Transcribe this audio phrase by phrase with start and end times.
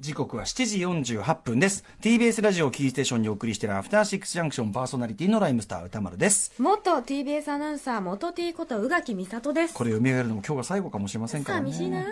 [0.00, 1.84] 時刻は7時48分です。
[2.00, 6.54] TBS ラジオキーステーションにお送りしているアフターシックスジャンクションパーソナリティのライムスター歌丸です。
[6.58, 9.74] 元 TBS アナウンサー元 T こと宇垣美里です。
[9.74, 11.70] これ読み上げるのも今日が最後かもしれませんからね。
[11.70, 12.06] 寂しいな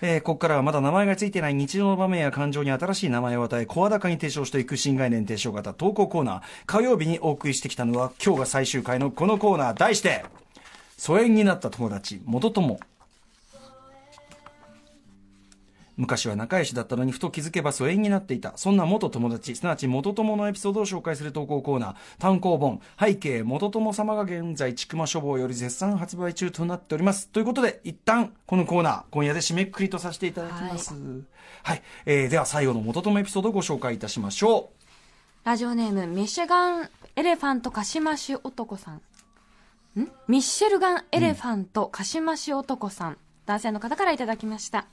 [0.00, 6.42] えーここからはまだ名前がついてない日常の場面や感情に新しい名前を与え声高に提唱していく新概念提唱型投稿コーナー。
[6.64, 9.74] 火曜日にお送りしてきたのは今日が最終回のこのコーナー。
[9.74, 10.24] 題して
[10.96, 12.80] 疎遠になった友達元友
[16.00, 18.54] 昔は仲良しだったのにふと気づけば疎遠になっていた。
[18.56, 27.28] そんな元友達、すなわち元友のエピソードを紹介する投稿コーナー、単行本、背景元友様が現在、ちくま書房より絶賛発売中となっております。
[27.28, 30.94] ということで、一旦、このコーナー、今夜で締めくくりとさせていただきます。
[31.62, 31.82] はい。
[32.06, 34.70] えー、では最後の元友エピソードをご紹介いたしましょ
[35.44, 38.94] ラジオネームミシェガンエレファントカシマシ男さん
[39.98, 40.08] ん？
[40.28, 44.86] ミッシェルガンエレファントカシマシ男さん、男性の方からいただきました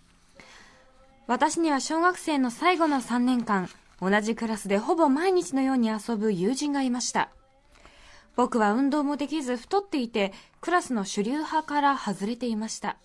[1.28, 3.70] 私には小学生の最後の3年間
[4.02, 7.30] 同じクラスでほぼ毎日のように遊ぶ友人がいました。
[8.38, 12.96] 僕は運動もできず太っていてクラスの主流派から外れていました。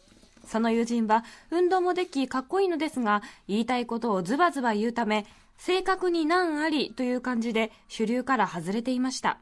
[0.47, 5.27] その友人は運動もできかっこいいのですが言いたいことをズバズバ言うため
[5.59, 9.39] 正確に難ありという感じで主流から外れていました。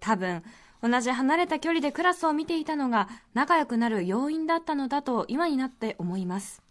[0.00, 0.42] 多分
[0.82, 6.62] 同じ離れた距離でクラスを見ていたのが仲良くなる要因だったのだと今になって思います。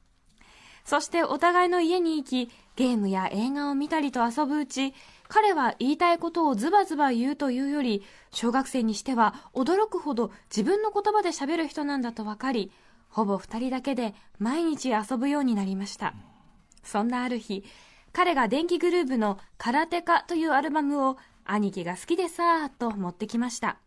[0.85, 4.93] そしてお互いの家に行きゲームや映画を見たりと遊ぶうち
[5.27, 12.71] 彼は言いたいことをズバズバ言うというより小学生にしては驚くほど自分の言葉で喋る人なんだと分かり
[13.07, 16.13] ほぼ2人だけで毎日遊ぶようになりました。
[16.83, 17.63] そんなある日
[18.13, 23.77] 彼が電気グルーヴの「空手家」というアルバムを兄貴が好きでさーっと持ってきました。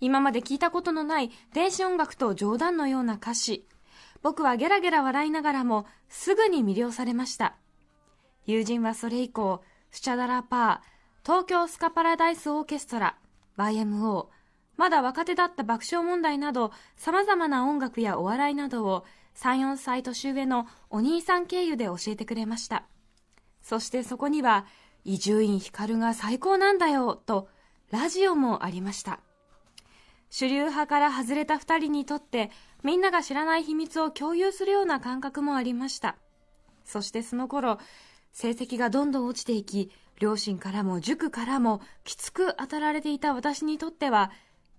[0.00, 3.66] 今まで聞いたことのない電子音楽と冗談のような歌詞。
[4.24, 7.56] 僕はゲラゲラ笑いながらもすぐに魅了されました。
[8.46, 13.18] 友人はそれ以降スチャダラパー東京スカパラダイスオーケストラ
[13.58, 14.28] YMO
[14.78, 19.04] まだ若手だった爆笑問題など様々な音楽やお笑いなどを
[19.36, 22.84] 34歳年上のお兄さん経由で教えてくれました。
[23.60, 24.64] そしてそこには
[25.04, 27.48] 伊集院光が最高なんだよと
[27.90, 29.20] ラジオもありました。
[30.30, 32.50] 主流派から外れた2人にとって
[32.84, 36.16] みんなが知らない秘密を共有するような感覚もありました。
[36.84, 37.78] そしてその頃
[38.32, 39.90] 成績がどんどん落ちていき
[40.20, 44.30] 両親からも塾からもきつく当たられていた私にとっては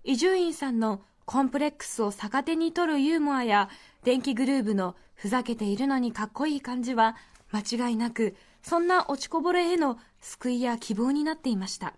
[0.04, 3.68] 伊集院さんのコンプレックスを逆手に取るユーモアや
[4.04, 7.16] 電気グルーヴのふざけているのにかっこいい感じは
[7.50, 11.94] 間違いなくそんな落ちこぼれへの救いや希望になっていました。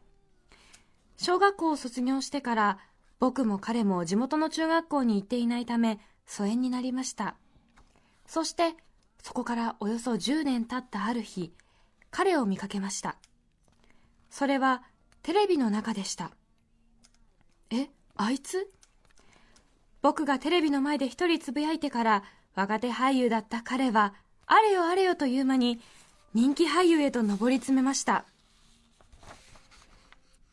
[1.19, 2.79] 小学校を卒業してから
[3.21, 7.37] 僕も彼も地元の中学校に行っていないため疎遠になりました。
[8.27, 8.75] そして
[9.23, 11.53] そこからおよそ10年経ったある日
[12.11, 13.17] 彼を見かけました。
[14.31, 14.83] それは
[15.23, 16.31] テレビの中でした。
[17.71, 18.71] えあいつ？
[20.01, 22.23] 僕がテレビの前で一人つぶやいてから
[22.55, 24.15] 若手俳優だった彼は
[24.47, 25.81] あれよあれよという間に
[26.35, 28.25] 人気俳優へと上り詰めました。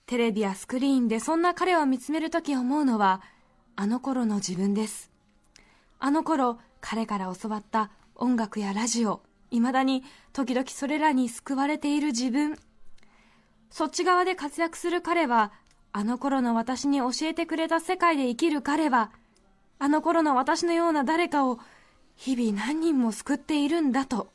[0.08, 3.24] テレビやスクリーンでそんな彼を見つめるとき思うのは
[3.76, 5.10] あの頃の自分です。
[6.00, 12.56] あの頃彼から教わった音楽やラジオいまだに時々それらに救われている自分。
[13.72, 15.52] そっち側で活躍する彼は
[15.92, 19.10] あの頃の私に教えてくれた世界で生きる彼は
[19.80, 21.58] あの頃の私のような誰かを
[22.16, 24.28] 日々何人も救っているんだと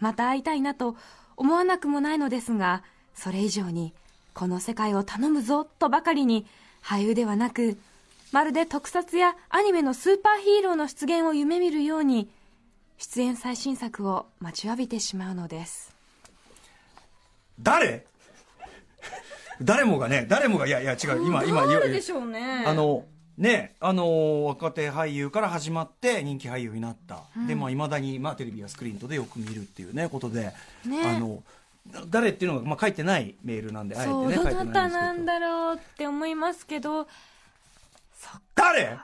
[0.00, 0.96] また会いたいなと
[1.36, 2.82] 思わなくもないのですが
[3.14, 3.94] それ以上に
[4.34, 6.46] この世界を頼むぞとばかりに
[6.82, 7.78] 俳優ではなく
[8.32, 12.28] まるで特撮やアニメのスーパーヒーローの出現を夢見るように
[12.98, 15.92] 出演最新作を待ちわびてしまうのです。
[15.92, 18.06] う誰？
[19.62, 21.26] 誰もがね誰もがいやいや違う。
[21.26, 22.64] 今今誰でしょうね。
[22.66, 23.04] あの
[23.36, 30.52] ねあの若手俳優から始まって人気俳優になった、でまあいまだに、まあ、テレビやスクリーンとでよく見るっていうねことで、
[30.86, 31.02] ね。
[31.04, 31.42] あの
[32.08, 34.44] 誰っていうのが、まあ、書いてないメールなんであえてねど。
[34.64, 37.06] なたなんだろうって思いますけど。
[38.54, 38.98] 誰？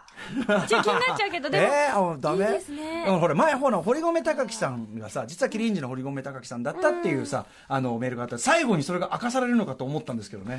[0.69, 2.45] ちょっと気になっちゃうけど でも、えー、あダメ？
[2.45, 3.07] いいですね。
[3.09, 8.39] うんほら前ほら堀米貴樹さんがさ実はキリンジの堀米貴樹さんだったっていうさ、あのメールがあった。
[8.39, 10.59] 最後にそれが明かされるのかと思ったんですけどね。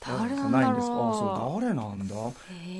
[0.00, 0.50] 誰なんだろう。
[0.50, 0.88] ないんです。
[0.88, 2.14] かあそう誰なんだ？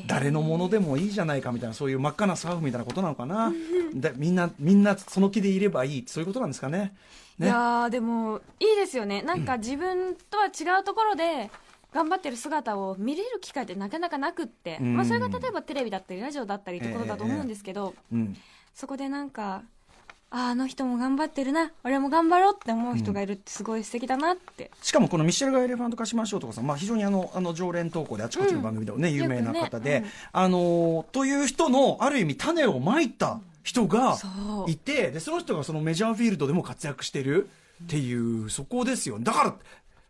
[0.07, 3.53] 誰のものでもいいじゃないかみたいなそういう真っ赤なスカーフみたいなことなのかな？
[3.93, 6.95] でみんなみんなその気でいればいいそういうことなんですかね
[7.41, 7.47] ね。
[7.47, 9.23] いやーでもいいですよね。
[9.23, 11.51] なんか自分とは違うところで
[11.93, 14.97] 頑張ってる姿を見れる機会ってなかなかなくって、うん。
[14.97, 18.37] まあ、それが例えばテレビだったりラジオだったりところだと思うんですけど、うん。
[18.75, 19.63] そこでなんか
[20.33, 21.73] ああの人も頑張ってるな。
[21.83, 30.11] 俺も頑張ろうって思う人がいるってすごい素敵だなって、しかもこのミシェルガイ・エレファント化しましょうとかさん、まあ、非常にあのあの常連投稿であちこちの番組でもね、有名な方で、よくね。
[30.31, 34.29] あのーという人のある意味種をまいた人がそ
[34.67, 34.71] う。
[34.71, 37.49] いてでその人がそのメジャーフィールドでも活躍してる
[37.85, 39.19] っていうそこですよ。
[39.21, 39.57] だから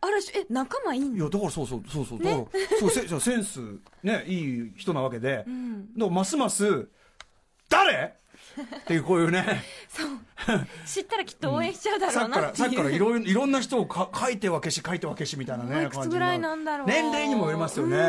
[0.02, 3.60] ある種え仲間いいんだいやだからそうそうそうそう、だからそうせセンス
[4.02, 5.46] ねいい人なわけで、だか
[5.96, 6.88] らますます
[7.68, 8.14] 誰？
[8.80, 9.62] っていうこういうね。
[10.86, 16.86] 知ったらきっと応援しちゃうだろうなさっきからいろいろいろんな人をか書いては消し書いては消しみたいなねおいくつぐらいなんだろう。
[16.86, 17.10] 感じの。
[17.10, 17.96] 年齢にもよりますよね。
[17.96, 18.00] う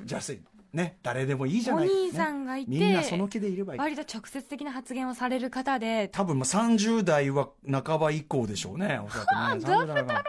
[0.00, 0.02] ん。
[0.04, 0.40] じゃあせ
[0.72, 10.24] ね誰でもいいじゃおない兄さんがいて、ねみんなその気でいればいい割と直接的な発言をされる方で多分まあ30代は半ば以降でしょうねおそらくね30代は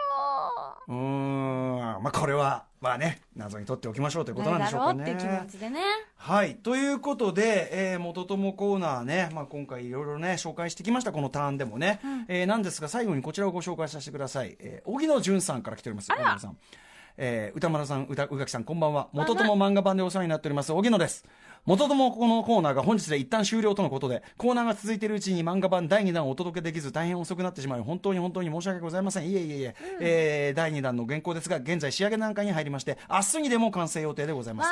[0.87, 5.79] うーんまあこれはまあね謎に取っておきましょうということなんで誰だしょうかねろうっていう気持ちでね
[6.25, 6.55] はい。
[6.55, 11.99] ということで、えー、元友コーナーね、まあ、今回いろいろね、紹介してきました、このターンでもね。
[12.29, 14.55] えーなんですが、最後にこちらをご紹介させてください。
[14.61, 16.09] えー、荻野淳さんから来ております。
[16.13, 16.57] 荻野さん。
[17.17, 19.07] えー歌丸さん、歌宇垣さん、こんばんは。
[19.13, 21.25] 元友漫画版でお世話になっております、荻野です。
[21.65, 29.29] 元友このコーナーが本日で一旦終了とのことで、コーナーが続いているうちに漫画版第2弾をお届けできず、大変遅くなってしまい、本当に本当に申し訳ございません。
[29.29, 34.69] いえいえいえ、えー第2弾の原稿ですが、現在仕上げ段階に入りまして、明日にでも完成予定でございます。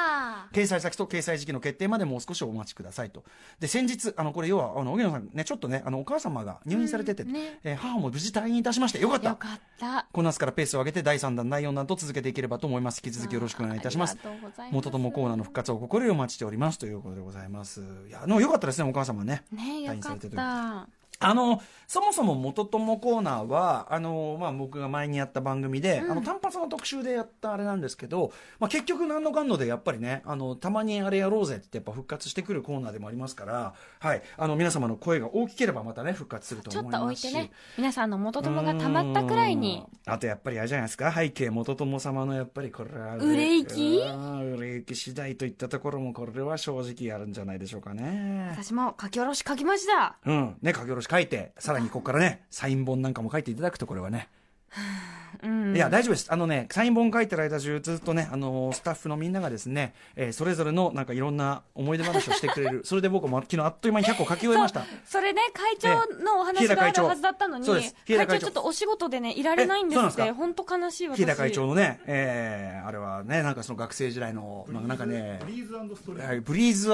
[0.51, 3.23] 掲載先と掲載時期の決定までもう少しお待ちくださいと。
[3.61, 9.29] で、先日、あの、これ要は、あの、荻野さんね、ちょっとね、あの、お母様が入院されてて、うんねえー母も無事退院いたしまして、よかった。
[9.29, 13.01] よかったこの夏からペースを上げて、第3弾、第4弾と続けていければと思います。
[13.03, 14.13] 引き続きよろしくお願いいたしますあ。
[14.15, 16.80] りがとうございます元友コーナーの復活を心よりお待ちしております。
[16.81, 17.79] ということでございます。
[18.09, 19.43] いや、でもよかったですね、お母様ね。
[19.51, 20.87] ねよかった
[21.21, 37.29] あの、そもそも元友コーナーは、あの、まあ、僕が前にやった番組で、あの、単発の特集でやったあれなんですけど、まあ、結局何のかんのでやっぱりね、あの、たまにあれやろうぜってやっぱ復活してくるコーナーでもありますから、はい、あの、皆様の声が大きければまたね、復活するとちょっと置思いますし。
[37.29, 37.51] いてね。
[37.77, 39.83] 皆さんの元友がたまったくらいに。
[40.07, 40.13] うん。
[40.13, 41.11] あとやっぱりあれじゃないですか？
[41.13, 43.99] 背景元友様のやっぱりこれは売れ行き？
[43.99, 44.53] うん。
[44.55, 48.47] 売れ行き次第といったところもこれは正直あるんじゃないでしょうかね。
[48.51, 50.55] 私も書き下ろし書きましたうん。
[50.61, 54.29] ね書き下ろし書いてさらにここからねサイン本なんかも書いていただくとこれはね。
[55.43, 55.75] うん。
[55.75, 56.27] いや、大丈夫です。
[56.31, 62.81] あのね、サイン本書いてる間中、ずっとね、あのースタッフのみんながですね、えーそれぞれの、なんかいろんな思い出話をしてくれる。
[62.85, 64.85] それで僕も昨日あっという間に100個書き終えました。
[65.05, 65.89] それね会長
[66.23, 68.17] のお話があるはずだったのに、会長。
[68.17, 71.17] 会長ちょっとお仕事でねいられないんですって本当悲しい私。
[71.19, 76.93] 日高会長のね、えーあれはね、なんかその学生時代の、なんかなんかね、ブリーズストレーはいブリーズ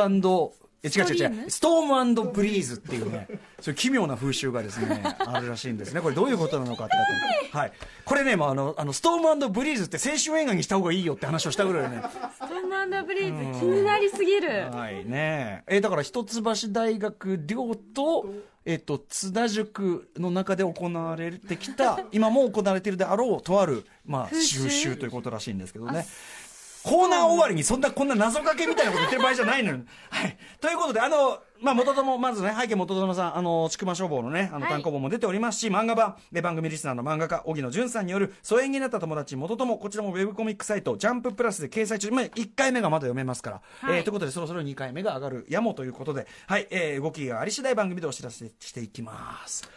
[0.84, 3.28] え違う違う違う、ストームブリーズっていうね、
[3.62, 6.02] そういう奇妙な風習がですね、あるらしいんですね。
[6.02, 6.96] これどういうことなのかって
[7.52, 7.72] はい。
[8.06, 12.02] これね、まあ、あの、あの、ストームブリーズって青春映画にした方がいいよって話をしたぐらいね。
[12.34, 15.64] ストーマンダーブリーズ気になりすぎるはいね。
[15.68, 18.26] えーだから一橋大学寮と、
[18.66, 26.06] えっ、と、津田塾の中で行われてきた、今も行われているであろう、とある、まあ、収集ということらしいんですけどね。
[26.88, 29.80] コーナー終わりにそんな、こんな謎かけみたいなこと言ってる場合じゃないのよ。
[30.10, 30.38] はい。
[30.62, 34.72] ということで、あの、まあ、元友、まずね、背景元友さん、あの、ちくま消防のね、あの、はい。
[34.72, 43.98] 単行本も出ておりますし、漫画版、で番組リスナーの漫画家、荻野淳さんによる、疎遠になった友達、元友、こちらもウェブコミックサイト、ジャンププラスで掲載中、まあ、1回目がまだ読めますから、はい。
[43.98, 49.70] えーということで、そろそろ2回目が上がるやもということで、はい、えー動きがあり次第番組でお知らせしていきます。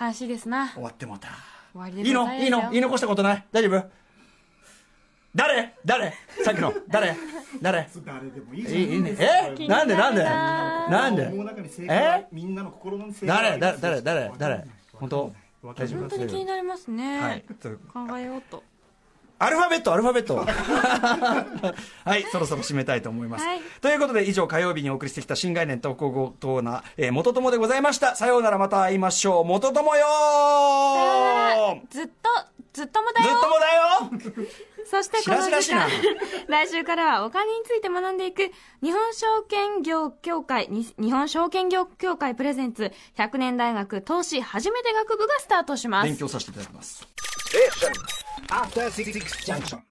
[0.00, 0.70] 悲しいですな。
[0.72, 1.28] 終わってもうた。
[1.72, 2.32] 終わりでいいの？
[2.34, 2.70] いいの？
[2.70, 3.44] 言い残したことない？
[3.52, 4.03] 大丈夫？
[5.34, 5.74] 誰？
[5.84, 6.14] 誰？
[6.44, 6.72] さっきの。
[6.88, 7.16] 誰？
[7.60, 7.88] 誰？
[8.04, 8.80] 誰でもいいいじゃん。
[8.80, 9.16] いいいね。
[9.18, 9.66] え？
[9.68, 9.96] なんで？
[9.96, 10.22] なんで？
[10.24, 11.30] ななんで？
[11.88, 12.26] え？
[12.30, 13.58] みんなの心の正解誰？
[13.58, 13.78] 誰？
[13.78, 14.02] 誰？
[14.02, 14.32] 誰？
[14.38, 14.64] 誰？
[14.92, 15.32] 本当？
[15.62, 17.44] 本当に気になりますね、はい。
[17.58, 18.62] という考えようと。
[19.38, 20.36] アルファベットアルファベット。
[22.04, 23.60] はいそろそろ締めたいと思います、はい。
[23.80, 28.14] ということで以上火曜日にお送りしてきた新概念投稿コーナー、えー、元友でございました。
[28.14, 29.44] さようならまた会いましょう。
[29.44, 31.80] 元友よー。
[31.90, 32.12] ずっと
[32.74, 34.44] ずっともだよずっともだよ
[34.94, 36.14] そしてこのしらしらし時間
[36.46, 46.06] 来週からはお金について学んでいく日本証券業協会に日本証券業協会プレゼンツ100年大学投資初めて学部がスタートします。
[46.06, 47.08] 勉強させていただきます。
[48.50, 49.12] After Six
[49.44, 49.84] Junction.